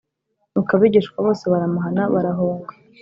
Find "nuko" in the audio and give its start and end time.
0.51-0.71